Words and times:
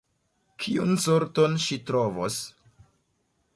Kiun 0.63 0.93
sorton 1.03 1.53
ŝi 1.67 1.79
trovos? 1.91 2.41